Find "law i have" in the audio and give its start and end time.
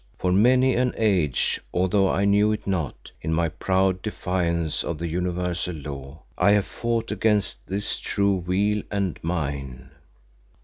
5.75-6.65